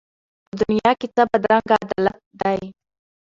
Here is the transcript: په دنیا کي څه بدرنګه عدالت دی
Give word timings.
په 0.49 0.53
دنیا 0.61 0.91
کي 0.99 1.07
څه 1.15 1.21
بدرنګه 1.31 1.75
عدالت 1.83 2.17
دی 2.39 2.59